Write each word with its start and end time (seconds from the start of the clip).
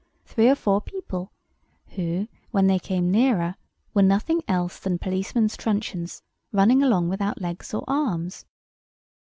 three 0.25 0.49
or 0.49 0.55
four 0.55 0.81
people, 0.81 1.31
who, 1.89 2.27
when 2.49 2.65
they 2.65 2.79
came 2.79 3.11
nearer, 3.11 3.53
were 3.93 4.01
nothing 4.01 4.41
else 4.47 4.79
than 4.79 4.97
policemen's 4.97 5.55
truncheons, 5.55 6.23
running 6.51 6.81
along 6.81 7.07
without 7.07 7.39
legs 7.39 7.71
or 7.71 7.83
arms. 7.87 8.45